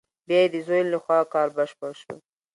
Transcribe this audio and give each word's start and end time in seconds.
بیا 0.27 0.37
یې 0.43 0.47
د 0.53 0.55
زوی 0.67 0.81
له 0.93 0.97
خوا 1.03 1.19
کار 1.33 1.47
بشپړ 1.57 1.91
شو. 2.01 2.15